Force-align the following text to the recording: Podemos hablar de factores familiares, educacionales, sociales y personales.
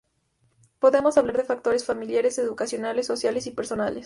Podemos 0.79 1.19
hablar 1.19 1.37
de 1.37 1.43
factores 1.43 1.85
familiares, 1.85 2.39
educacionales, 2.39 3.05
sociales 3.05 3.45
y 3.45 3.51
personales. 3.51 3.99